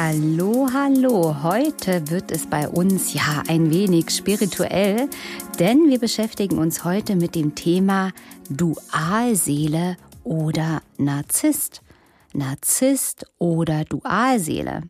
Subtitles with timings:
[0.00, 1.42] Hallo, hallo.
[1.42, 5.10] Heute wird es bei uns ja ein wenig spirituell,
[5.58, 8.12] denn wir beschäftigen uns heute mit dem Thema
[8.48, 11.82] Dualseele oder Narzisst.
[12.32, 14.82] Narzisst oder Dualseele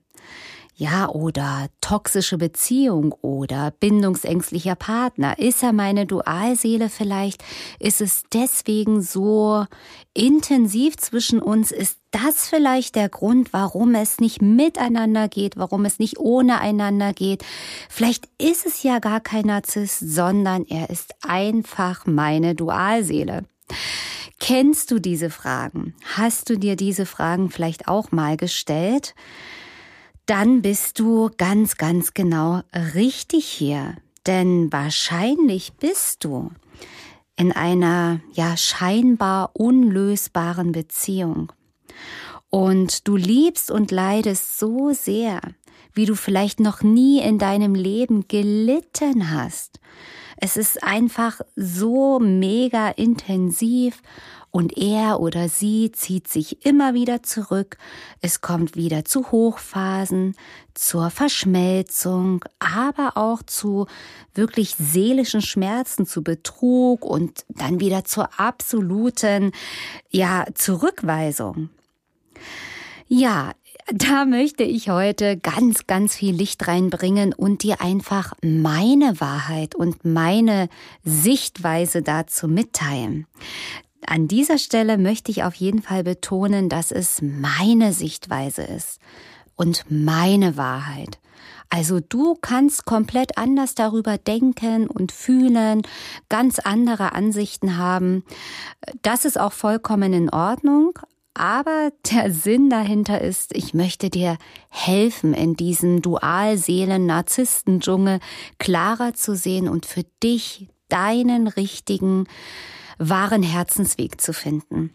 [0.81, 5.37] ja, oder toxische Beziehung oder bindungsängstlicher Partner.
[5.37, 7.43] Ist er meine Dualseele vielleicht?
[7.81, 9.67] Ist es deswegen so
[10.15, 11.73] intensiv zwischen uns?
[11.73, 17.13] Ist das vielleicht der Grund, warum es nicht miteinander geht, warum es nicht ohne einander
[17.13, 17.45] geht?
[17.89, 23.47] Vielleicht ist es ja gar kein Narzisst, sondern er ist einfach meine Dualseele.
[24.39, 25.97] Kennst du diese Fragen?
[26.15, 29.17] Hast du dir diese Fragen vielleicht auch mal gestellt?
[30.29, 32.61] Dann bist du ganz, ganz genau
[32.95, 33.97] richtig hier.
[34.27, 36.51] Denn wahrscheinlich bist du
[37.37, 41.51] in einer ja scheinbar unlösbaren Beziehung.
[42.51, 45.41] Und du liebst und leidest so sehr,
[45.95, 49.81] wie du vielleicht noch nie in deinem Leben gelitten hast.
[50.37, 54.03] Es ist einfach so mega intensiv
[54.51, 57.79] und er oder sie zieht sich immer wieder zurück.
[58.21, 60.35] Es kommt wieder zu Hochphasen,
[60.75, 63.87] zur Verschmelzung, aber auch zu
[64.35, 69.53] wirklich seelischen Schmerzen, zu Betrug und dann wieder zur absoluten,
[70.11, 71.71] ja, Zurückweisung.
[73.09, 73.53] Ja,
[73.91, 80.05] da möchte ich heute ganz, ganz viel Licht reinbringen und dir einfach meine Wahrheit und
[80.05, 80.69] meine
[81.05, 83.27] Sichtweise dazu mitteilen.
[84.07, 89.01] An dieser Stelle möchte ich auf jeden Fall betonen, dass es meine Sichtweise ist
[89.57, 91.19] und meine Wahrheit.
[91.71, 95.83] Also du kannst komplett anders darüber denken und fühlen,
[96.29, 98.25] ganz andere Ansichten haben.
[99.03, 100.99] Das ist auch vollkommen in Ordnung,
[101.35, 104.39] aber der Sinn dahinter ist, ich möchte dir
[104.71, 108.19] helfen, in diesem Dualseelen-Narzissten-Dschungel
[108.59, 112.27] klarer zu sehen und für dich deinen richtigen,
[112.99, 114.91] wahren Herzensweg zu finden.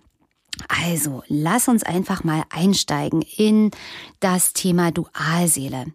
[0.67, 3.71] Also, lass uns einfach mal einsteigen in
[4.19, 5.87] das Thema Dualseele.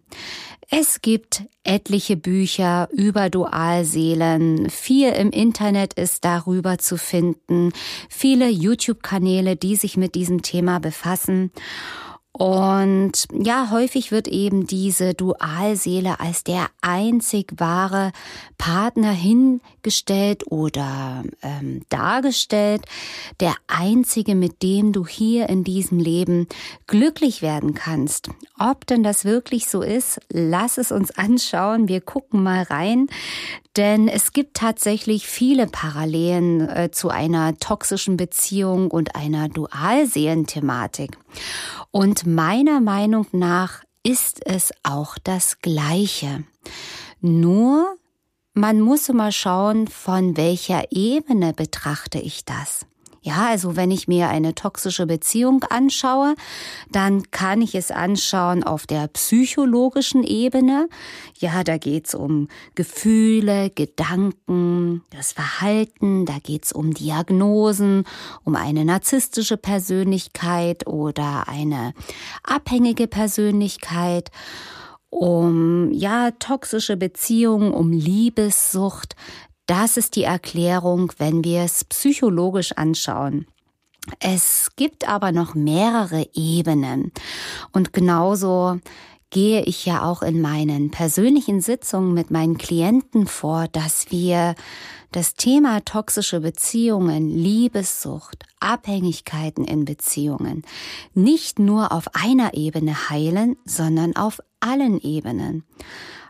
[0.69, 7.71] Es gibt etliche Bücher über Dualseelen, viel im Internet ist darüber zu finden,
[8.07, 11.51] viele YouTube-Kanäle, die sich mit diesem Thema befassen.
[12.31, 18.11] Und ja, häufig wird eben diese Dualseele als der einzig wahre
[18.59, 22.85] Partner hingestellt oder ähm, dargestellt,
[23.39, 26.47] der einzige, mit dem du hier in diesem Leben
[26.85, 28.29] glücklich werden kannst.
[28.59, 31.87] Ob denn das wirklich so ist, lass es uns anschauen.
[31.87, 33.07] Wir gucken mal rein.
[33.75, 41.17] Denn es gibt tatsächlich viele Parallelen äh, zu einer toxischen Beziehung und einer Dualseelenthematik.
[41.91, 46.43] Und meiner Meinung nach ist es auch das Gleiche.
[47.21, 47.95] Nur
[48.53, 52.85] man muss immer schauen, von welcher Ebene betrachte ich das.
[53.21, 56.35] Ja, also wenn ich mir eine toxische Beziehung anschaue,
[56.91, 60.87] dann kann ich es anschauen auf der psychologischen Ebene.
[61.37, 68.05] Ja, da geht's um Gefühle, Gedanken, das Verhalten, da geht's um Diagnosen,
[68.45, 71.93] um eine narzisstische Persönlichkeit oder eine
[72.43, 74.31] abhängige Persönlichkeit
[75.09, 79.15] um ja toxische Beziehungen, um Liebessucht.
[79.69, 83.45] Das ist die Erklärung, wenn wir es psychologisch anschauen.
[84.19, 87.11] Es gibt aber noch mehrere Ebenen
[87.71, 88.79] und genauso
[89.29, 94.55] gehe ich ja auch in meinen persönlichen Sitzungen mit meinen Klienten vor, dass wir
[95.11, 100.63] das Thema toxische Beziehungen, Liebessucht, Abhängigkeiten in Beziehungen
[101.13, 105.63] nicht nur auf einer Ebene heilen, sondern auf allen Ebenen.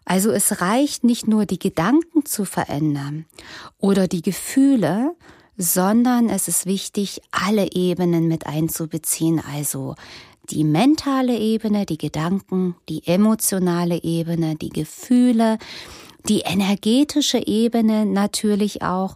[0.09, 3.25] Also es reicht nicht nur die Gedanken zu verändern
[3.77, 5.15] oder die Gefühle,
[5.55, 9.93] sondern es ist wichtig, alle Ebenen mit einzubeziehen, also
[10.49, 15.59] die mentale Ebene, die Gedanken, die emotionale Ebene, die Gefühle,
[16.27, 19.15] die energetische Ebene natürlich auch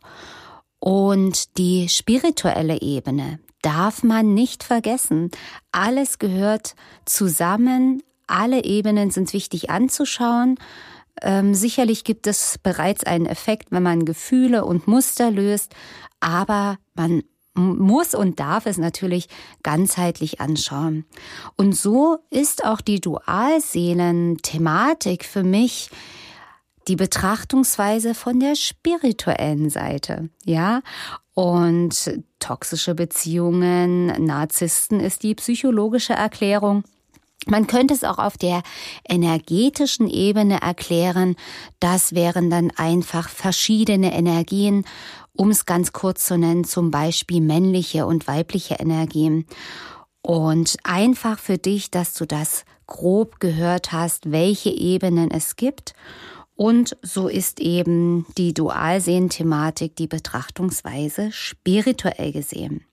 [0.77, 5.31] und die spirituelle Ebene darf man nicht vergessen.
[5.71, 6.75] Alles gehört
[7.05, 10.57] zusammen, alle Ebenen sind wichtig anzuschauen.
[11.21, 15.73] Ähm, sicherlich gibt es bereits einen Effekt, wenn man Gefühle und Muster löst,
[16.19, 17.23] aber man
[17.55, 19.27] muss und darf es natürlich
[19.61, 21.05] ganzheitlich anschauen.
[21.55, 25.91] Und so ist auch die Dualseelen-Thematik für mich
[26.87, 30.81] die Betrachtungsweise von der spirituellen Seite, ja.
[31.33, 36.83] Und toxische Beziehungen, Narzissten ist die psychologische Erklärung.
[37.47, 38.63] Man könnte es auch auf der
[39.07, 41.35] energetischen Ebene erklären.
[41.79, 44.85] Das wären dann einfach verschiedene Energien,
[45.33, 49.45] um es ganz kurz zu nennen, zum Beispiel männliche und weibliche Energien.
[50.21, 55.93] Und einfach für dich, dass du das grob gehört hast, welche Ebenen es gibt
[56.55, 62.85] und so ist eben die Dualsehen-Thematik die Betrachtungsweise spirituell gesehen.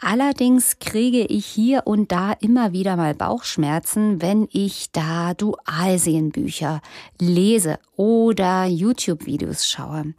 [0.00, 6.80] Allerdings kriege ich hier und da immer wieder mal Bauchschmerzen, wenn ich da Dualsehenbücher
[7.20, 10.14] lese oder YouTube-Videos schaue,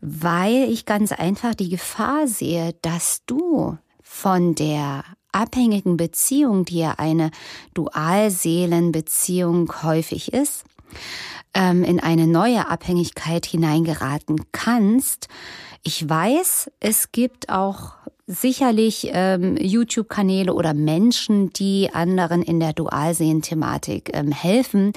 [0.00, 6.94] weil ich ganz einfach die Gefahr sehe, dass du von der abhängigen Beziehung, die ja
[6.98, 7.30] eine
[7.74, 10.64] Dualseelenbeziehung häufig ist,
[11.54, 15.28] ähm, in eine neue Abhängigkeit hineingeraten kannst.
[15.82, 17.94] Ich weiß, es gibt auch
[18.26, 24.92] sicherlich ähm, YouTube-Kanäle oder Menschen, die anderen in der Dualsehen-Thematik ähm, helfen,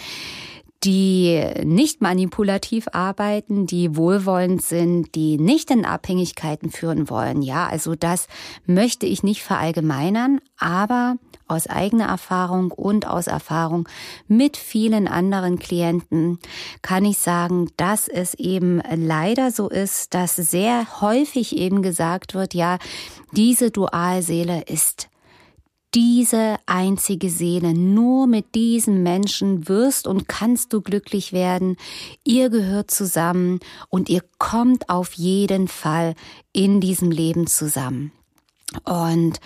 [0.84, 7.42] die nicht manipulativ arbeiten, die wohlwollend sind, die nicht in Abhängigkeiten führen wollen.
[7.42, 8.28] Ja, also das
[8.66, 11.18] möchte ich nicht verallgemeinern, aber
[11.48, 13.88] aus eigener Erfahrung und aus Erfahrung
[14.28, 16.40] mit vielen anderen Klienten
[16.82, 22.54] kann ich sagen, dass es eben leider so ist, dass sehr häufig eben gesagt wird,
[22.54, 22.78] ja,
[23.32, 25.10] diese Dualseele ist
[25.94, 27.74] diese einzige Seele.
[27.74, 31.78] Nur mit diesem Menschen wirst und kannst du glücklich werden.
[32.24, 33.60] Ihr gehört zusammen
[33.90, 36.14] und ihr kommt auf jeden Fall
[36.54, 38.12] in diesem Leben zusammen.
[38.84, 39.40] Und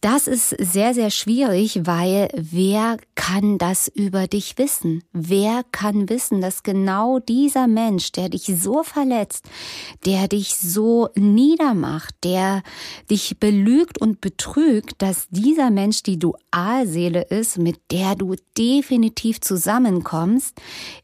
[0.00, 5.04] das ist sehr, sehr schwierig, weil wer kann das über dich wissen?
[5.12, 9.44] Wer kann wissen, dass genau dieser Mensch, der dich so verletzt,
[10.06, 12.62] der dich so niedermacht, der
[13.10, 20.54] dich belügt und betrügt, dass dieser Mensch die Dualseele ist, mit der du definitiv zusammenkommst,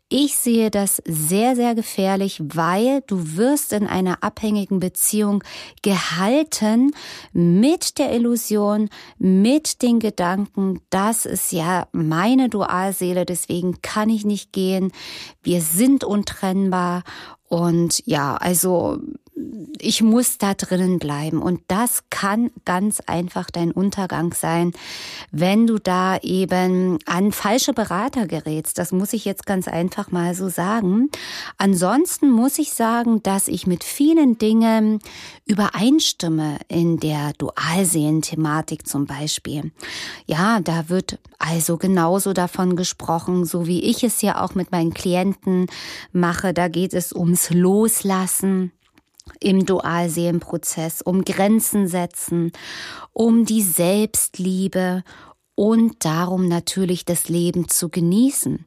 [0.08, 5.42] ich sehe das sehr, sehr gefährlich, weil du wirst in einer abhängigen Beziehung
[5.82, 6.92] gehalten
[7.32, 8.88] mit der Illusion,
[9.18, 14.92] mit den Gedanken, das ist ja meine Dualseele, deswegen kann ich nicht gehen.
[15.42, 17.02] Wir sind untrennbar
[17.48, 19.00] und ja, also
[19.78, 21.42] ich muss da drinnen bleiben.
[21.42, 24.72] Und das kann ganz einfach dein Untergang sein,
[25.30, 28.78] wenn du da eben an falsche Berater gerätst.
[28.78, 31.10] Das muss ich jetzt ganz einfach mal so sagen.
[31.58, 35.00] Ansonsten muss ich sagen, dass ich mit vielen Dingen
[35.44, 39.70] übereinstimme in der Dualseelen-Thematik zum Beispiel.
[40.26, 44.94] Ja, da wird also genauso davon gesprochen, so wie ich es ja auch mit meinen
[44.94, 45.66] Klienten
[46.12, 46.54] mache.
[46.54, 48.72] Da geht es ums Loslassen
[49.40, 52.52] im Dualseelenprozess, um Grenzen setzen,
[53.12, 55.04] um die Selbstliebe
[55.56, 58.64] und darum natürlich das Leben zu genießen.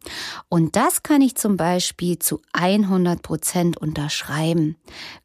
[0.50, 4.76] Und das kann ich zum Beispiel zu 100 Prozent unterschreiben.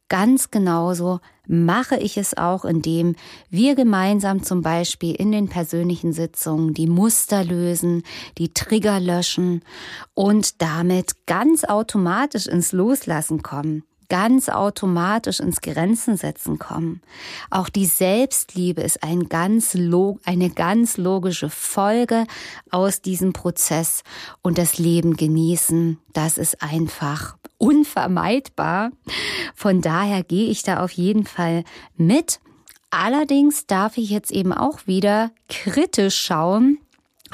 [0.07, 3.15] Ganz genauso mache ich es auch, indem
[3.49, 8.03] wir gemeinsam zum Beispiel in den persönlichen Sitzungen die Muster lösen,
[8.37, 9.61] die Trigger löschen
[10.13, 17.01] und damit ganz automatisch ins Loslassen kommen ganz automatisch ins Grenzen setzen kommen.
[17.49, 19.73] Auch die Selbstliebe ist ein ganz
[20.25, 22.25] eine ganz logische Folge
[22.71, 24.03] aus diesem Prozess
[24.41, 28.91] und das Leben genießen, das ist einfach unvermeidbar.
[29.55, 31.63] Von daher gehe ich da auf jeden Fall
[31.95, 32.39] mit.
[32.89, 36.77] Allerdings darf ich jetzt eben auch wieder kritisch schauen,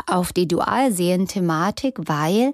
[0.08, 2.54] auf die Dualseelen-Thematik, weil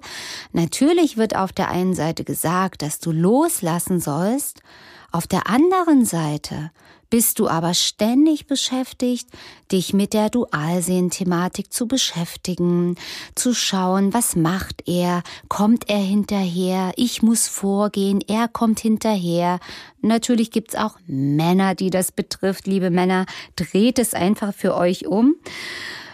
[0.52, 4.62] natürlich wird auf der einen Seite gesagt, dass du loslassen sollst,
[5.10, 6.70] Auf der anderen Seite
[7.08, 9.30] bist du aber ständig beschäftigt,
[9.72, 12.96] dich mit der Dualsehenthematik zu beschäftigen,
[13.34, 19.60] zu schauen, was macht er, kommt er hinterher, ich muss vorgehen, er kommt hinterher.
[20.02, 23.24] Natürlich gibt's auch Männer, die das betrifft, liebe Männer,
[23.56, 25.36] dreht es einfach für euch um.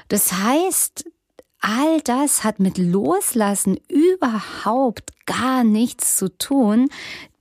[0.06, 1.04] Das heißt,
[1.64, 6.90] all das hat mit Loslassen überhaupt gar nichts zu tun,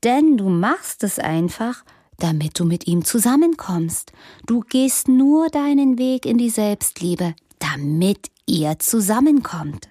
[0.04, 1.84] denn du machst es einfach,
[2.20, 4.14] damit du mit ihm zusammenkommst.
[4.46, 9.90] Du gehst nur deinen Weg in die Selbstliebe, damit ihr zusammenkommt.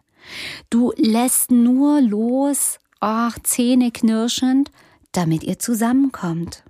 [0.70, 4.70] Du lässt nur los, ach, Zähne knirschend,
[5.12, 6.64] damit ihr zusammenkommt.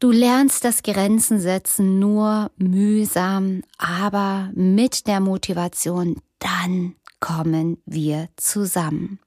[0.00, 9.18] Du lernst das Grenzen setzen nur mühsam, aber mit der Motivation, dann kommen wir zusammen.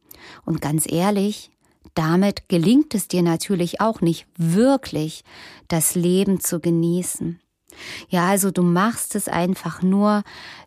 [0.46, 1.52] Und ganz ehrlich,
[1.94, 5.24] damit gelingt es dir natürlich auch nicht wirklich,
[5.68, 7.40] das Leben zu genießen.
[8.10, 10.24] Ja, also du machst es einfach nur,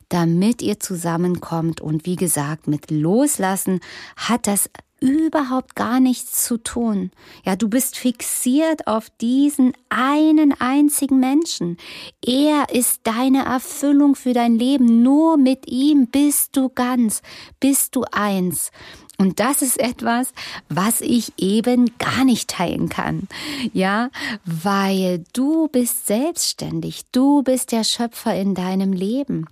[0.09, 3.81] damit ihr zusammenkommt und wie gesagt, mit Loslassen
[4.17, 4.71] hat das
[5.01, 7.11] überhaupt gar nichts zu tun.
[7.45, 11.77] Ja, du bist fixiert auf diesen einen einzigen Menschen.
[12.25, 15.03] Er ist deine Erfüllung für dein Leben.
[15.03, 17.23] Nur mit ihm bist du ganz,
[17.61, 18.71] bist du eins.
[19.19, 20.33] Und das ist etwas,
[20.69, 23.29] was ich eben gar nicht teilen kann.
[23.73, 24.11] Ja,
[24.45, 27.05] weil du bist selbstständig.
[27.13, 29.47] Du bist der Schöpfer in deinem Leben.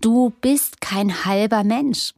[0.00, 2.14] Du bist kein halber Mensch.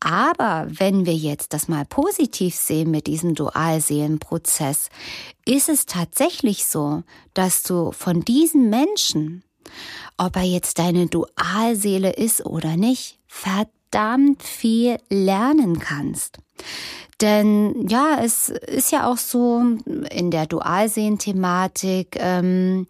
[0.00, 4.88] Aber wenn wir jetzt das mal positiv sehen mit diesem Dualseelenprozess,
[5.44, 7.02] ist es tatsächlich so,
[7.34, 9.42] dass du von diesem Menschen,
[10.16, 16.38] ob er jetzt deine Dualseele ist oder nicht, verdammt viel lernen kannst.
[17.20, 19.62] Denn ja, es ist ja auch so
[20.10, 22.86] in der Dualsehen-Thematik ähm,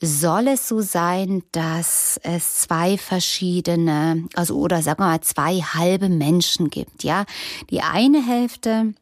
[0.00, 6.08] soll es so sein, dass es zwei verschiedene, also oder sagen wir mal zwei halbe
[6.08, 7.02] Menschen gibt.
[7.02, 7.24] Ja,
[7.70, 8.94] die eine Hälfte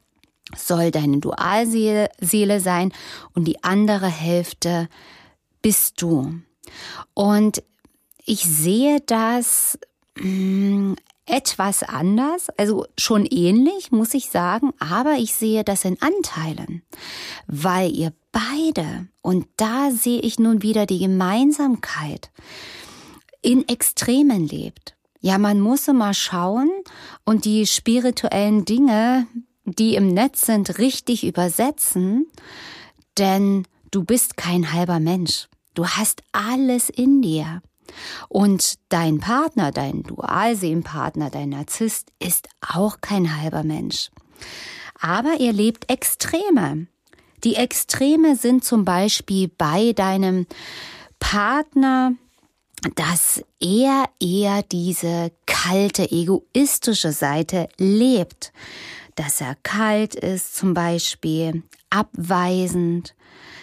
[0.57, 2.93] soll deine Dualseele sein
[3.35, 4.89] und die andere Hälfte
[5.61, 6.41] bist du.
[7.13, 7.63] Und
[8.25, 9.79] ich sehe das
[10.19, 10.95] mm,
[11.31, 16.83] etwas anders, also schon ähnlich, muss ich sagen, aber ich sehe das in Anteilen,
[17.47, 22.31] weil ihr beide, und da sehe ich nun wieder die Gemeinsamkeit,
[23.43, 24.95] in Extremen lebt.
[25.21, 26.71] Ja, man muss immer schauen
[27.25, 29.27] und die spirituellen Dinge,
[29.65, 32.27] die im Netz sind, richtig übersetzen,
[33.19, 35.49] denn du bist kein halber Mensch.
[35.75, 37.63] Du hast alles in dir.
[38.29, 44.11] Und dein Partner, dein Dualseelenpartner, dein Narzisst ist auch kein halber Mensch.
[45.01, 46.87] Aber er lebt Extreme.
[47.45, 50.47] Die Extreme sind zum Beispiel bei deinem
[51.19, 52.13] Partner,
[52.95, 58.53] dass er eher diese kalte, egoistische Seite lebt.
[59.17, 63.15] Dass er kalt ist, zum Beispiel abweisend,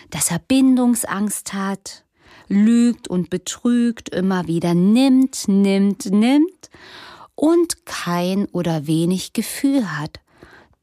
[0.09, 2.03] dass er Bindungsangst hat,
[2.47, 6.69] lügt und betrügt, immer wieder nimmt, nimmt, nimmt
[7.35, 10.19] und kein oder wenig Gefühl hat.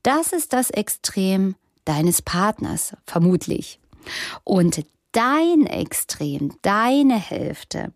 [0.03, 3.81] Das ist das Extrem deines Partners, vermutlich.
[4.45, 7.93] Und dein Extrem, deine Hälfte,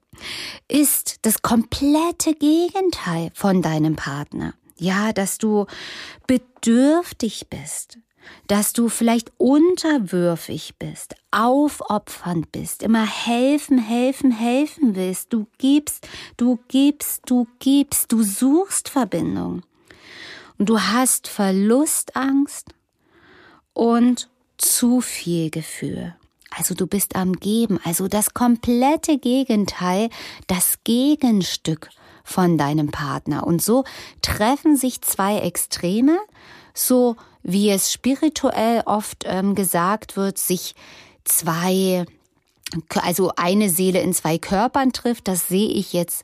[0.68, 4.54] ist das komplette Gegenteil von deinem Partner.
[4.76, 5.66] Ja, dass du
[6.26, 7.98] bedürftig bist,
[8.47, 15.32] dass du vielleicht unterwürfig bist, aufopfernd bist, immer helfen, helfen, helfen willst.
[15.32, 19.62] Du gibst, du gibst, du gibst, du suchst Verbindung.
[20.58, 22.75] Und du hast Verlustangst
[23.75, 26.16] und zu viel Gefühl.
[26.50, 30.08] Also du bist am Geben, also das komplette Gegenteil,
[30.47, 31.90] das Gegenstück
[32.25, 33.47] von deinem Partner.
[33.47, 33.85] Und so
[34.23, 36.18] treffen sich zwei Extreme,
[36.78, 40.75] so wie es spirituell oft ähm, gesagt wird, sich
[41.25, 42.04] zwei
[43.00, 46.23] also eine Seele in zwei Körpern trifft, das sehe ich jetzt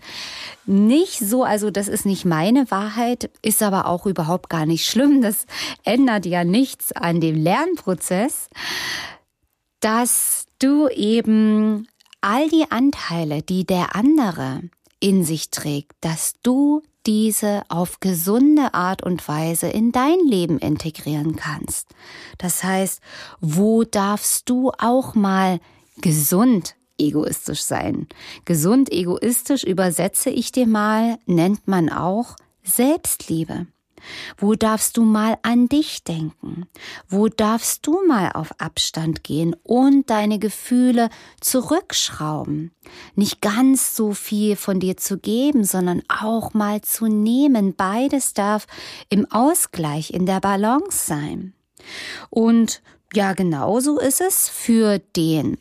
[0.67, 1.43] nicht so.
[1.43, 5.23] Also das ist nicht meine Wahrheit, ist aber auch überhaupt gar nicht schlimm.
[5.23, 5.47] Das
[5.85, 8.49] ändert ja nichts an dem Lernprozess,
[9.81, 11.89] dass du eben
[12.21, 14.63] all die Anteile, die der andere
[15.01, 21.37] in sich trägt, dass du diese auf gesunde Art und Weise in dein Leben integrieren
[21.37, 21.89] kannst.
[22.39, 23.01] Das heißt,
[23.41, 25.61] wo darfst du auch mal
[25.99, 28.09] gesund egoistisch sein?
[28.45, 33.67] Gesund egoistisch übersetze ich dir mal, nennt man auch Selbstliebe.
[34.37, 36.67] Wo darfst du mal an dich denken?
[37.09, 41.09] Wo darfst du mal auf Abstand gehen und deine Gefühle
[41.41, 42.73] zurückschrauben?
[43.15, 47.75] Nicht ganz so viel von dir zu geben, sondern auch mal zu nehmen.
[47.75, 48.67] Beides darf
[49.09, 51.55] im Ausgleich, in der Balance sein.
[52.31, 52.83] Und
[53.15, 55.59] ja, genauso ist es für den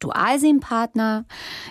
[0.00, 1.24] Dualseelenpartner,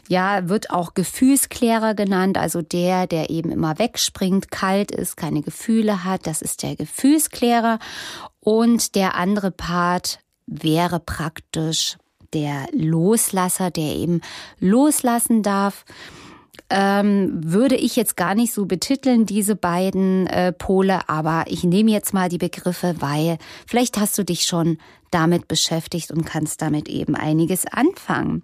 [0.07, 6.03] ja, wird auch Gefühlsklärer genannt, also der, der eben immer wegspringt, kalt ist, keine Gefühle
[6.03, 7.79] hat, das ist der Gefühlsklärer.
[8.39, 11.97] Und der andere Part wäre praktisch
[12.33, 14.21] der Loslasser, der eben
[14.59, 15.85] loslassen darf
[16.75, 21.91] ähm, würde ich jetzt gar nicht so betiteln, diese beiden äh, Pole, aber ich nehme
[21.91, 23.37] jetzt mal die Begriffe, weil
[23.67, 24.79] vielleicht hast du dich schon
[25.11, 28.41] damit beschäftigt und kannst damit eben einiges anfangen.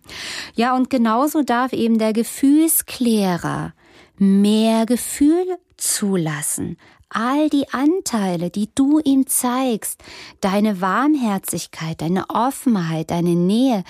[0.54, 3.74] Ja, und genauso darf eben der Gefühlsklärer
[4.20, 6.78] mehr Gefühl zulassen.
[7.10, 10.04] All die Anteile, die du ihm zeigst,
[10.42, 13.84] deine Warmherzigkeit, deine Offenheit, deine Nähe,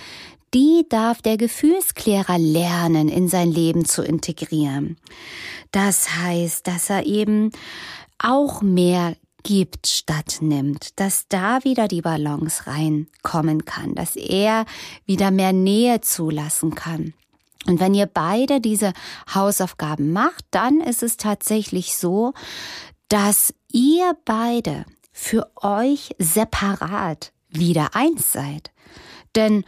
[0.54, 4.98] die darf der Gefühlsklärer lernen, in sein Leben zu integrieren.
[5.72, 7.52] Das heißt, dass er eben
[8.18, 14.66] auch mehr gibt statt nimmt, dass da wieder die Balance reinkommen kann, dass er
[15.06, 17.14] wieder mehr Nähe zulassen kann.
[17.66, 18.94] Und wenn ihr beide diese
[19.34, 22.34] Hausaufgaben macht, dann ist es tatsächlich so,
[23.10, 28.72] dass ihr beide für euch separat wieder eins seid.
[29.36, 29.64] Denn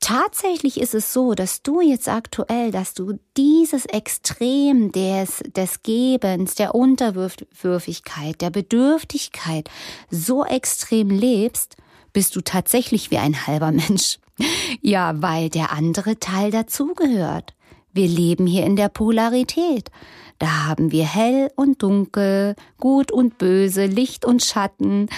[0.00, 6.54] Tatsächlich ist es so, dass du jetzt aktuell, dass du dieses Extrem des, des Gebens,
[6.54, 9.68] der Unterwürfigkeit, der Bedürftigkeit
[10.10, 11.76] so extrem lebst,
[12.14, 14.18] bist du tatsächlich wie ein halber Mensch.
[14.80, 17.52] Ja, weil der andere Teil dazugehört.
[17.92, 19.90] Wir leben hier in der Polarität.
[20.38, 25.10] Da haben wir hell und dunkel, gut und böse, Licht und Schatten.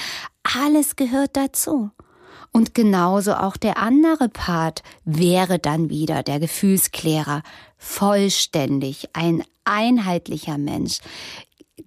[0.43, 1.93] Alles gehört dazu.
[2.51, 7.43] Und genauso auch der andere Part wäre dann wieder der Gefühlsklärer,
[7.79, 10.99] vollständig, ein einheitlicher Mensch,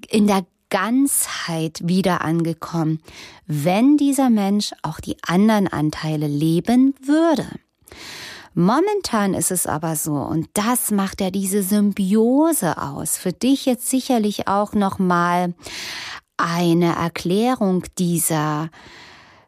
[0.09, 2.99] in der Ganzheit wieder angekommen,
[3.45, 7.47] wenn dieser Mensch auch die anderen Anteile leben würde.
[8.55, 13.17] Momentan ist es aber so, und das macht ja diese Symbiose aus.
[13.17, 15.53] Für dich jetzt sicherlich auch nochmal
[16.37, 18.69] eine Erklärung dieser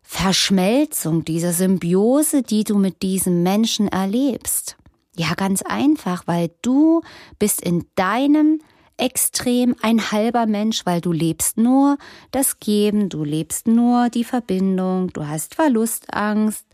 [0.10, 4.78] Verschmelzung, dieser Symbiose, die du mit diesem Menschen erlebst?
[5.17, 7.02] Ja, ganz einfach, weil du
[7.39, 8.62] bist in deinem
[8.96, 11.98] Extrem ein halber Mensch, weil du lebst nur
[12.32, 16.65] das Geben, du lebst nur die Verbindung, du hast Verlustangst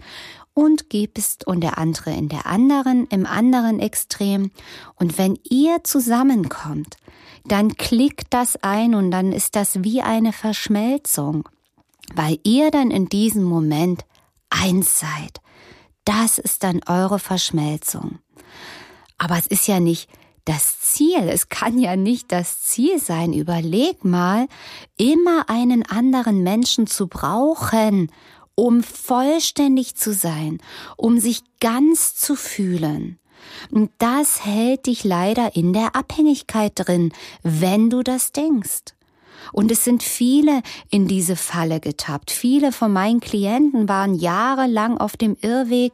[0.54, 4.52] und gibst und der andere in der anderen, im anderen Extrem.
[4.96, 6.98] Und wenn ihr zusammenkommt,
[7.46, 11.50] dann klickt das ein und dann ist das wie eine Verschmelzung
[12.14, 14.06] weil ihr dann in diesem Moment
[14.50, 15.42] eins seid.
[16.06, 18.20] Das ist dann eure Verschmelzung.
[19.18, 20.10] Aber es ist ja nicht
[20.46, 23.32] das Ziel, es kann ja nicht das Ziel sein.
[23.32, 24.48] Überleg mal,
[24.98, 28.12] immer einen anderen Menschen zu brauchen,
[28.56, 30.60] um vollständig zu sein,
[30.98, 33.20] um sich ganz zu fühlen.
[33.72, 38.94] Und das hält dich leider in der Abhängigkeit drin, wenn du das denkst.
[39.52, 42.32] Und es sind viele in diese Falle getappt.
[42.32, 45.94] Viele von meinen Klienten waren jahrelang auf dem Irrweg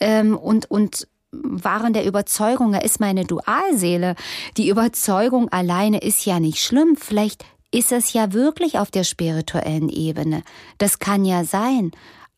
[0.00, 4.14] ähm, und, und waren der Überzeugung, er ist meine Dualseele.
[4.56, 6.96] Die Überzeugung alleine ist ja nicht schlimm.
[6.96, 10.42] Vielleicht ist es ja wirklich auf der spirituellen Ebene.
[10.78, 11.90] Das kann ja sein.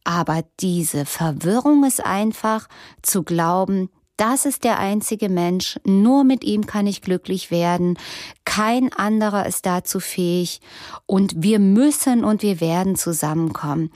[0.04, 2.68] Aber diese Verwirrung ist einfach
[3.02, 7.98] zu glauben, das ist der einzige Mensch, nur mit ihm kann ich glücklich werden,
[8.44, 10.60] kein anderer ist dazu fähig
[11.04, 13.90] und wir müssen und wir werden zusammenkommen.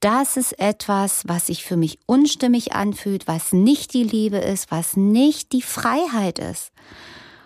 [0.00, 4.96] Das ist etwas, was sich für mich unstimmig anfühlt, was nicht die Liebe ist, was
[4.96, 6.70] nicht die Freiheit ist.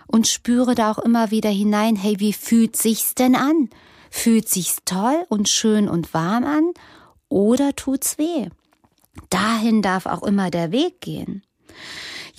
[0.07, 3.71] Und spüre da auch immer wieder hinein, hey, wie fühlt sich's denn an?
[4.11, 6.73] Fühlt sich's toll und schön und warm an
[7.29, 8.49] oder tut's weh?
[9.31, 11.43] Dahin darf auch immer der Weg gehen.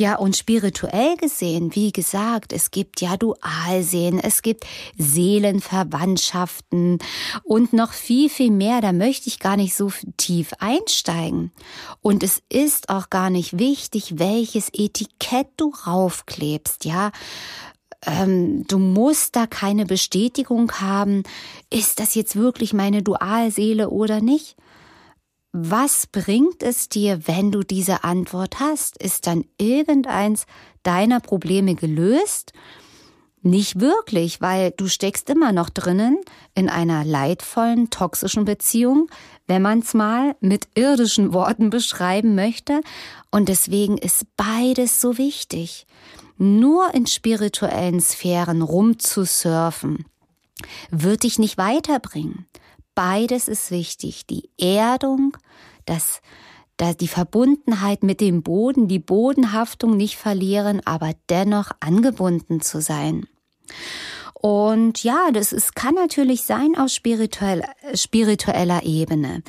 [0.01, 4.65] Ja, und spirituell gesehen, wie gesagt, es gibt ja Dualsehen, es gibt
[4.97, 6.97] Seelenverwandtschaften
[7.43, 8.81] und noch viel, viel mehr.
[8.81, 11.51] Da möchte ich gar nicht so tief einsteigen.
[12.01, 17.11] Und es ist auch gar nicht wichtig, welches Etikett du raufklebst, ja
[18.03, 21.21] ähm, du musst da keine Bestätigung haben,
[21.69, 24.55] ist das jetzt wirklich meine Dualseele oder nicht?
[25.53, 28.97] Was bringt es dir, wenn du diese Antwort hast?
[28.97, 30.45] Ist dann irgendeins
[30.83, 32.53] deiner Probleme gelöst?
[33.41, 36.19] Nicht wirklich, weil du steckst immer noch drinnen
[36.55, 39.09] in einer leidvollen, toxischen Beziehung,
[39.45, 42.79] wenn man es mal mit irdischen Worten beschreiben möchte.
[43.29, 45.85] Und deswegen ist beides so wichtig.
[46.37, 50.05] Nur in spirituellen Sphären rumzusurfen,
[50.91, 52.45] wird dich nicht weiterbringen.
[52.95, 54.25] Beides ist wichtig.
[54.27, 55.37] Die Erdung,
[55.85, 56.21] das
[56.99, 63.27] die Verbundenheit mit dem Boden, die Bodenhaftung nicht verlieren, aber dennoch angebunden zu sein.
[64.33, 69.43] Und ja, das ist, kann natürlich sein aus spirituell, spiritueller Ebene,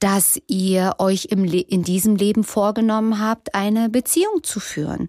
[0.00, 5.08] dass ihr euch im in diesem Leben vorgenommen habt, eine Beziehung zu führen.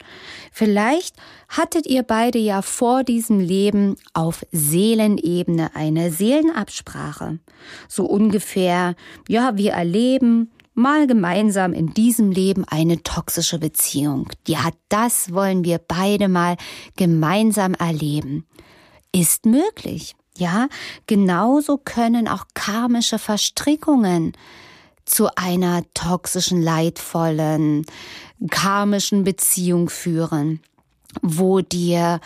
[0.52, 1.16] Vielleicht
[1.50, 7.40] hattet ihr beide ja vor diesem Leben auf Seelenebene eine Seelenabsprache.
[7.88, 8.96] So ungefähr,
[9.28, 14.30] ja, wir erleben mal gemeinsam in diesem Leben eine toxische Beziehung.
[14.48, 16.58] Ja, das wollen wir beide mal
[16.96, 18.46] gemeinsam erleben
[19.12, 20.16] ist möglich.
[20.38, 20.68] Ja,
[21.08, 24.34] genauso können auch karmische Verstrickungen
[25.06, 27.86] zu einer toxischen, leidvollen,
[28.50, 30.62] karmischen Beziehung führen,
[31.22, 32.20] wo dir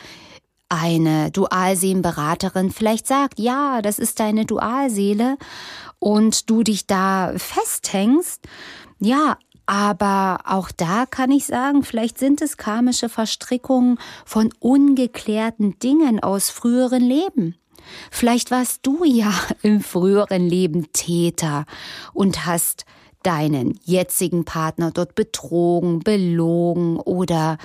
[0.69, 5.37] eine Dualseelenberaterin vielleicht sagt, ja, das ist deine Dualseele
[5.99, 8.43] und du dich da festhängst.
[8.99, 16.21] Ja, aber auch da kann ich sagen, vielleicht sind es karmische Verstrickungen von ungeklärten Dingen
[16.21, 17.55] aus früheren Leben.
[18.11, 21.65] Vielleicht warst du ja im früheren Leben Täter
[22.13, 22.85] und hast
[23.23, 27.57] deinen jetzigen Partner dort betrogen, belogen oder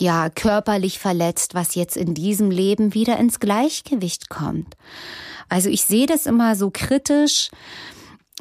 [0.00, 4.76] ja körperlich verletzt, was jetzt in diesem Leben wieder ins Gleichgewicht kommt.
[5.48, 7.50] Also ich sehe das immer so kritisch,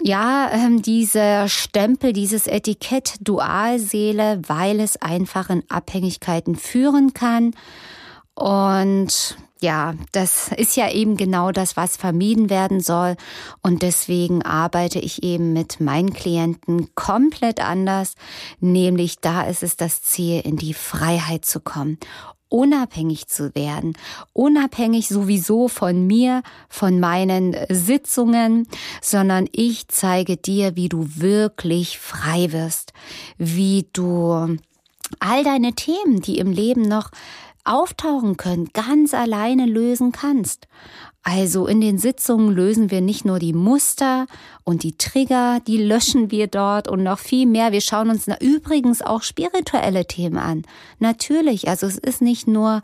[0.02, 7.54] ja, ähm, dieser Stempel, dieses Etikett Dualseele, weil es einfach in Abhängigkeiten führen kann.
[8.34, 13.16] Und ja, das ist ja eben genau das, was vermieden werden soll.
[13.62, 18.14] Und deswegen arbeite ich eben mit meinen Klienten komplett anders.
[18.60, 21.98] Nämlich da ist es das Ziel, in die Freiheit zu kommen
[22.50, 23.98] unabhängig zu werden,
[24.32, 28.68] unabhängig sowieso von mir, von meinen Sitzungen,
[29.02, 32.94] sondern ich zeige dir, wie du wirklich frei wirst,
[33.40, 34.60] wie du
[35.20, 37.10] all deine Themen, die im Leben noch
[37.64, 40.68] auftauchen können, ganz alleine lösen kannst.
[41.26, 44.28] Also in den Sitzungen lösen wir nicht nur die Muster
[44.66, 47.72] und die Trigger, die löschen wir dort und noch viel mehr.
[47.72, 50.64] Wir schauen uns übrigens auch spirituelle Themen an.
[51.00, 52.82] Natürlich, also es ist nicht nur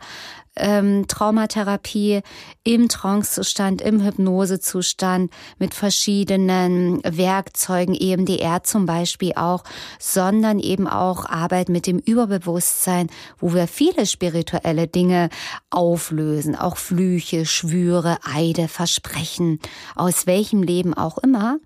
[0.60, 2.20] ähm, Traumatherapie
[2.62, 9.64] im Trancezustand, im Hypnosezustand mit verschiedenen Werkzeugen, EMDR zum Beispiel auch,
[9.98, 15.30] sondern eben auch Arbeit mit dem Überbewusstsein, wo wir viele spirituelle Dinge
[15.70, 19.58] auflösen, auch Flüche, Schwüre, Eide, Versprechen,
[19.96, 21.58] aus welchem Leben auch immer.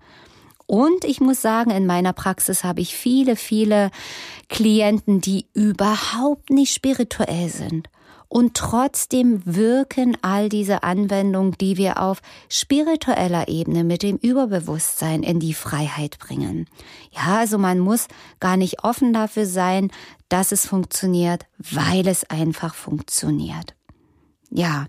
[0.67, 3.91] Und ich muss sagen, in meiner Praxis habe ich viele, viele
[4.49, 7.87] Klienten, die überhaupt nicht spirituell sind.
[8.27, 15.39] Und trotzdem wirken all diese Anwendungen, die wir auf spiritueller Ebene mit dem Überbewusstsein in
[15.39, 16.67] die Freiheit bringen.
[17.11, 18.07] Ja, also man muss
[18.39, 19.91] gar nicht offen dafür sein,
[20.29, 23.75] dass es funktioniert, weil es einfach funktioniert.
[24.49, 24.87] Ja.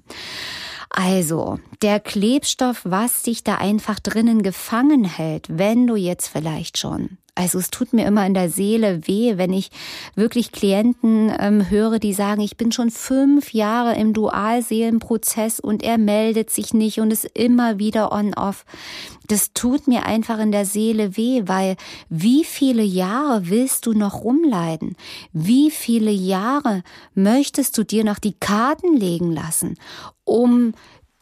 [0.90, 7.18] Also, der Klebstoff, was sich da einfach drinnen gefangen hält, wenn du jetzt vielleicht schon
[7.36, 9.70] also es tut mir immer in der Seele weh, wenn ich
[10.14, 15.98] wirklich Klienten ähm, höre, die sagen, ich bin schon fünf Jahre im Dualseelenprozess und er
[15.98, 18.64] meldet sich nicht und ist immer wieder on-off.
[19.28, 21.76] Das tut mir einfach in der Seele weh, weil
[22.08, 24.96] wie viele Jahre willst du noch rumleiden?
[25.32, 26.82] Wie viele Jahre
[27.14, 29.76] möchtest du dir noch die Karten legen lassen,
[30.24, 30.72] um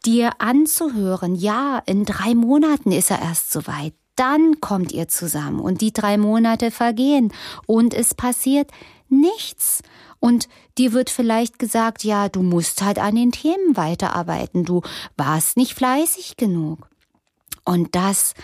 [0.04, 5.80] dir anzuhören, ja, in drei Monaten ist er erst soweit dann kommt ihr zusammen und
[5.80, 7.32] die drei Monate vergehen
[7.66, 8.70] und es passiert
[9.08, 9.82] nichts.
[10.20, 10.48] Und
[10.78, 14.82] dir wird vielleicht gesagt, ja, du musst halt an den Themen weiterarbeiten, du
[15.16, 16.88] warst nicht fleißig genug.
[17.64, 18.34] Und das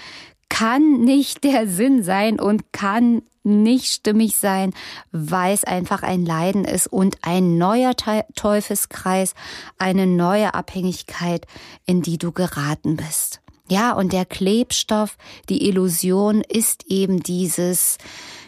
[0.48, 4.74] kann nicht der Sinn sein und kann nicht stimmig sein,
[5.12, 7.94] weil es einfach ein Leiden ist und ein neuer
[8.34, 9.34] Teufelskreis,
[9.78, 11.46] eine neue Abhängigkeit,
[11.86, 13.39] in die du geraten bist.
[13.70, 15.16] Ja, und der Klebstoff,
[15.48, 17.98] die Illusion ist eben dieses,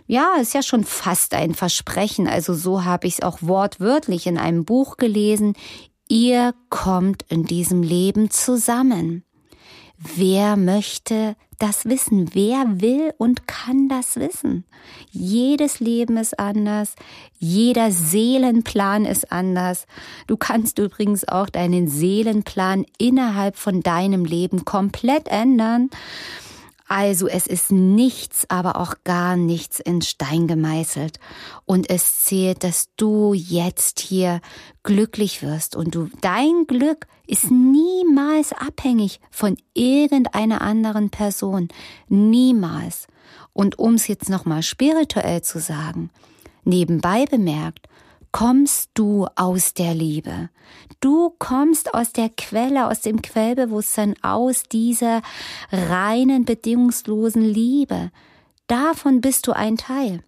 [0.09, 2.27] ja, ist ja schon fast ein Versprechen.
[2.27, 5.55] Also so habe ich es auch wortwörtlich in einem Buch gelesen.
[6.09, 9.25] Ihr kommt in diesem Leben zusammen.
[10.17, 12.31] Wer möchte das wissen?
[12.35, 14.65] Wer will und kann das wissen?
[15.11, 16.97] Jedes Leben ist anders,
[17.39, 19.87] jeder Seelenplan ist anders.
[20.27, 25.91] Du kannst übrigens auch deinen Seelenplan innerhalb von deinem Leben komplett ändern.
[26.89, 31.19] Also es ist nichts, aber auch gar nichts in Stein gemeißelt.
[31.65, 34.41] Und es zählt, dass du jetzt hier
[34.83, 35.77] glücklich wirst.
[35.77, 41.69] Und du, dein Glück ist niemals abhängig von irgendeiner anderen Person.
[42.09, 43.07] Niemals.
[43.53, 46.11] Und um es jetzt nochmal spirituell zu sagen,
[46.65, 47.89] nebenbei bemerkt,
[48.33, 50.49] kommst du aus der Liebe.
[51.03, 55.21] Du kommst aus der Quelle, aus dem Quellbewusstsein, aus dieser
[55.73, 58.13] reinen, bedingungslosen Liebe.
[58.69, 60.23] Davon bist du ein Teil.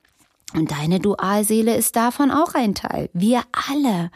[0.53, 3.09] Und deine Dualseele ist davon auch ein Teil.
[3.13, 4.11] Wir alle.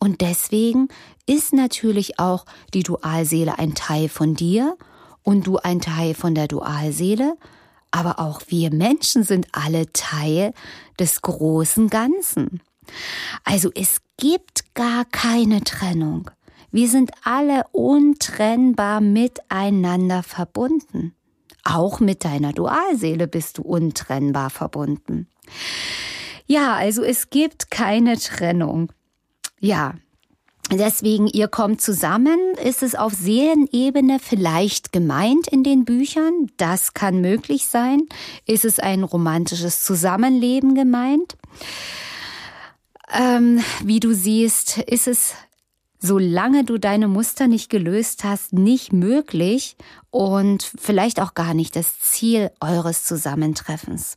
[0.00, 0.88] Und deswegen
[1.26, 4.76] ist natürlich auch die Dualseele ein Teil von dir
[5.22, 7.36] und du ein Teil von der Dualseele.
[7.92, 10.52] Aber auch wir Menschen sind alle Teil
[10.98, 12.60] des großen Ganzen.
[13.44, 16.30] Also es gibt gar keine Trennung.
[16.70, 21.14] Wir sind alle untrennbar miteinander verbunden.
[21.64, 25.28] Auch mit deiner Dualseele bist du untrennbar verbunden.
[26.46, 28.92] Ja, also es gibt keine Trennung.
[29.60, 29.94] Ja,
[30.70, 37.20] Deswegen, ihr kommt zusammen, ist es auf Seelenebene vielleicht gemeint in den Büchern, das kann
[37.20, 38.08] möglich sein.
[38.46, 41.36] Ist es ein romantisches Zusammenleben gemeint?
[43.12, 45.34] Ähm, wie du siehst, ist es,
[45.98, 49.76] solange du deine Muster nicht gelöst hast, nicht möglich
[50.10, 54.16] und vielleicht auch gar nicht das Ziel eures Zusammentreffens.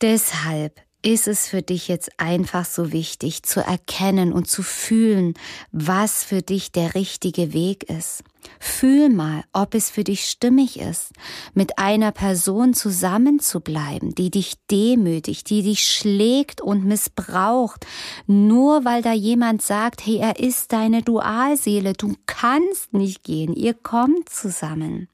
[0.00, 5.34] Deshalb ist es für dich jetzt einfach so wichtig zu erkennen und zu fühlen,
[5.72, 8.22] was für dich der richtige Weg ist.
[8.58, 11.12] Fühl mal, ob es für dich stimmig ist,
[11.54, 17.86] mit einer Person zusammenzubleiben, die dich demütigt, die dich schlägt und missbraucht,
[18.26, 23.74] nur weil da jemand sagt, hey, er ist deine Dualseele, du kannst nicht gehen, ihr
[23.74, 25.08] kommt zusammen.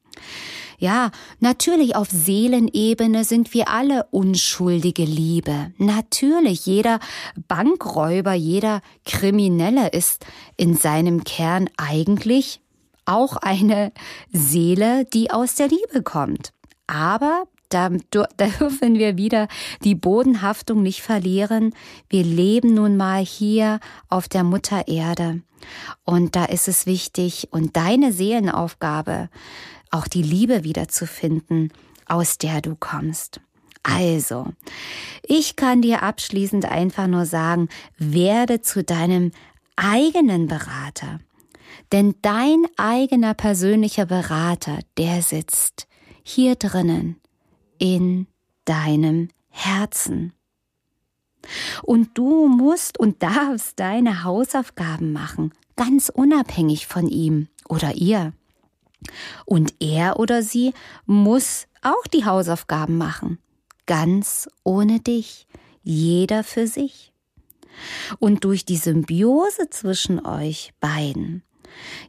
[0.79, 1.11] Ja,
[1.41, 5.73] natürlich auf Seelenebene sind wir alle unschuldige Liebe.
[5.79, 7.01] Natürlich, jeder
[7.49, 12.61] Bankräuber, jeder Kriminelle ist in seinem Kern eigentlich
[13.07, 13.93] auch eine
[14.33, 16.53] Seele, die aus der Liebe kommt.
[16.87, 19.49] Aber da, dürfen wir wieder
[19.83, 21.75] die Bodenhaftung nicht verlieren.
[22.09, 25.43] Wir leben nun mal hier auf der Mutter Erde.
[26.05, 29.29] Und da ist es wichtig und deine Seelenaufgabe,
[29.91, 31.73] auch die Liebe wiederzufinden,
[32.07, 33.41] aus der du kommst.
[33.83, 34.47] Also,
[35.23, 39.33] ich kann dir abschließend einfach nur sagen, werde zu deinem
[39.77, 41.21] eigenen Berater.
[41.93, 45.87] Denn dein eigener persönlicher Berater, der sitzt
[46.23, 47.21] hier drinnen
[47.79, 48.27] in
[48.65, 50.33] deinem Herzen.
[51.83, 58.33] Und du musst und darfst deine Hausaufgaben machen, ganz unabhängig von ihm oder ihr.
[59.45, 60.73] Und er oder sie
[61.05, 63.39] muss auch die Hausaufgaben machen,
[63.87, 65.47] ganz ohne dich,
[65.83, 67.13] jeder für sich.
[68.19, 71.43] Und durch die Symbiose zwischen euch beiden,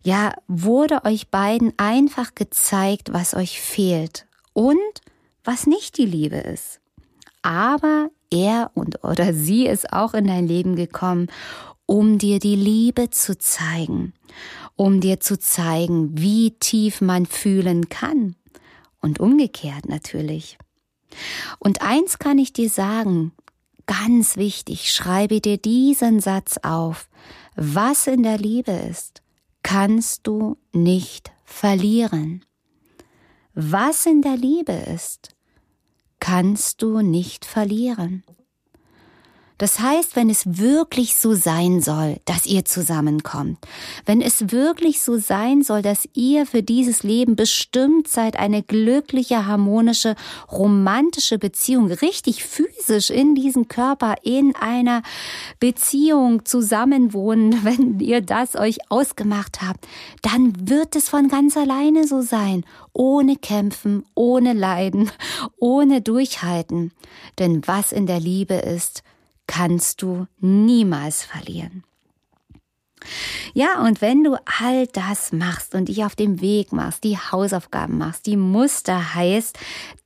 [0.03, 4.77] ja, wurde euch beiden einfach gezeigt, was euch fehlt und
[5.43, 6.79] was nicht die Liebe ist.
[7.41, 11.27] Aber er und oder sie ist auch in dein Leben gekommen,
[11.85, 14.13] um dir die Liebe zu zeigen
[14.77, 18.35] um dir zu zeigen, wie tief man fühlen kann.
[19.01, 20.57] Und umgekehrt natürlich.
[21.59, 23.31] Und eins kann ich dir sagen,
[23.85, 27.09] ganz wichtig, schreibe dir diesen Satz auf.
[27.55, 29.21] Was in der Liebe ist,
[29.69, 32.45] kannst du nicht verlieren.
[33.53, 35.35] Was in der Liebe ist,
[36.21, 38.23] kannst du nicht verlieren.
[39.57, 43.57] Das heißt, wenn es wirklich so sein soll, dass ihr zusammenkommt,
[44.05, 49.47] wenn es wirklich so sein soll, dass ihr für dieses Leben bestimmt seid, eine glückliche,
[49.47, 50.15] harmonische,
[50.51, 55.01] romantische Beziehung, richtig physisch in diesem Körper, in einer
[55.59, 59.87] Beziehung zusammenwohnen, wenn ihr das euch ausgemacht habt,
[60.21, 65.09] dann wird es von ganz alleine so sein, ohne Kämpfen, ohne Leiden,
[65.57, 66.91] ohne Durchhalten.
[67.39, 69.03] Denn was in der Liebe ist,
[69.47, 71.83] kannst du niemals verlieren.
[73.53, 77.97] Ja, und wenn du all das machst und dich auf dem Weg machst, die Hausaufgaben
[77.97, 79.57] machst, die Muster heißt,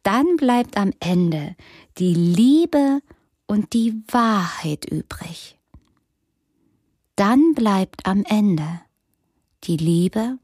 [0.04, 1.56] dann bleibt am Ende
[1.98, 3.02] die Liebe
[3.48, 5.58] und die Wahrheit übrig.
[7.16, 8.82] Dann bleibt am Ende
[9.64, 10.38] die Liebe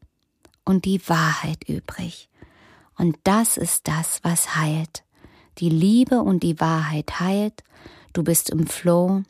[0.65, 2.29] und die Wahrheit übrig.
[2.97, 5.03] Und das ist das, was heilt.
[5.60, 7.63] Die Liebe und die Wahrheit heilt.
[8.17, 9.21] Du bist im Flow.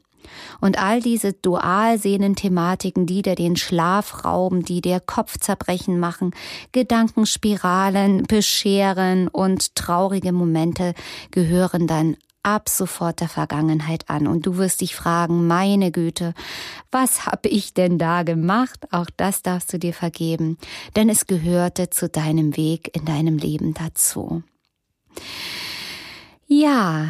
[0.62, 6.32] Und all diese Dualseelen-Thematiken, die dir den Schlaf rauben, die dir Kopfzerbrechen machen,
[6.72, 10.94] Gedankenspiralen bescheren und traurige Momente
[11.32, 14.26] gehören dann ab sofort der Vergangenheit an.
[14.26, 16.34] Und du wirst dich fragen, meine Güte,
[16.90, 18.88] was habe ich denn da gemacht?
[18.92, 20.58] Auch das darfst du dir vergeben,
[20.96, 24.44] denn es gehörte zu deinem Weg in deinem Leben dazu.
[26.48, 27.10] Ja,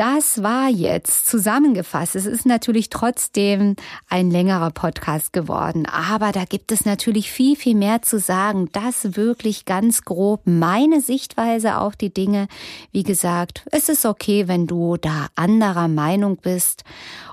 [0.00, 2.16] das war jetzt zusammengefasst.
[2.16, 3.76] Es ist natürlich trotzdem
[4.08, 8.70] ein längerer Podcast geworden, aber da gibt es natürlich viel, viel mehr zu sagen.
[8.72, 12.48] Das wirklich ganz grob meine Sichtweise auf die Dinge.
[12.92, 16.84] Wie gesagt, es ist okay, wenn du da anderer Meinung bist.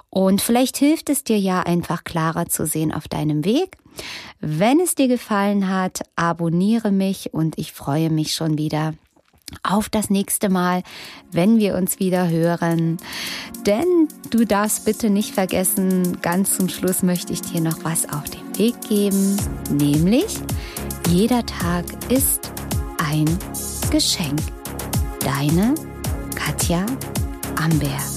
[0.10, 3.78] Und vielleicht hilft es dir ja einfach klarer zu sehen auf deinem Weg.
[4.42, 8.94] Wenn es dir gefallen hat, abonniere mich und ich freue mich schon wieder
[9.64, 10.84] auf das nächste Mal,
[11.32, 12.98] wenn wir uns wieder hören.
[13.66, 18.26] Denn du darfst bitte nicht vergessen, ganz zum Schluss möchte ich dir noch was auf
[18.26, 19.38] den Weg geben,
[19.72, 20.38] nämlich
[21.10, 22.52] jeder Tag ist
[22.98, 23.26] ein
[23.92, 24.40] Geschenk.
[25.20, 25.76] Deine
[26.36, 26.86] Katja
[27.56, 28.17] Amberg.